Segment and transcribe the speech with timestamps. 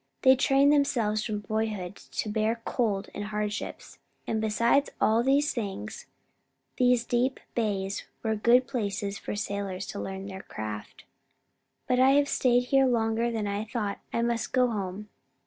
[0.23, 3.99] They trained themselves from boyhood to bear cold and hardships.
[4.25, 6.07] And, besides all these things,
[6.77, 11.03] these deep bays were good places for sailors to learn their craft.
[11.85, 15.07] "But I have stayed here longer than I thought; I must go home.